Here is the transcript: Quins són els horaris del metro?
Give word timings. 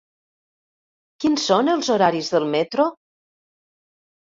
Quins 1.21 1.47
són 1.51 1.71
els 1.75 1.93
horaris 1.99 2.35
del 2.39 2.51
metro? 2.59 2.91